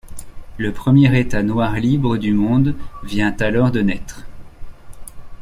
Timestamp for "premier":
0.73-1.15